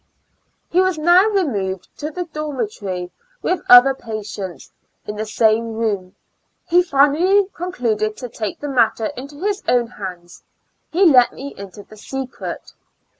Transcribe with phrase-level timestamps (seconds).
[0.71, 3.11] He was now removed into the dormitory
[3.43, 4.71] with other patients,
[5.05, 6.15] in the same room.
[6.67, 10.41] He finally concluded to take the matter into his own hands—
[10.91, 12.73] he let me into the secret.